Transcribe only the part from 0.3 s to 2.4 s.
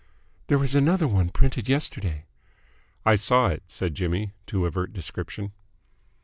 "There was another one printed yesterday."